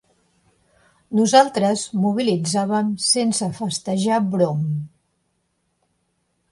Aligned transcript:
Nosaltres 1.19 1.83
mobilitzàvem 2.05 2.91
sense 3.09 3.51
festejar 3.61 4.19
brom. 4.35 4.67